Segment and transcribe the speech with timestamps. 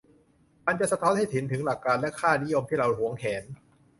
[0.65, 3.43] มันจะสะท้อนให้เห็นถึงหลักการและค่านิยมที่เราหวงแหน